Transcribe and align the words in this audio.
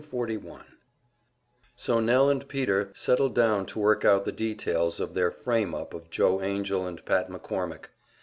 Section 0.01 0.11
41 0.17 0.61
So 1.75 1.99
Nell 1.99 2.31
and 2.31 2.47
Peter 2.47 2.89
settled 2.95 3.35
down 3.35 3.67
to 3.67 3.77
work 3.77 4.03
out 4.03 4.25
the 4.25 4.31
details 4.31 4.99
of 4.99 5.13
their 5.13 5.29
"frame 5.29 5.75
up" 5.75 5.93
on 5.93 6.05
Joe 6.09 6.39
Angell 6.39 6.87
and 6.87 7.05
Pat 7.05 7.29
McCormick. 7.29 7.85